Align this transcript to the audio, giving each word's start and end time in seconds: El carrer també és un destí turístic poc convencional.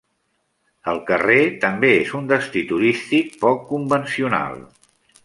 El 0.93 1.01
carrer 1.09 1.43
també 1.67 1.91
és 1.99 2.09
un 2.21 2.25
destí 2.33 2.63
turístic 2.71 3.29
poc 3.45 3.63
convencional. 3.75 4.59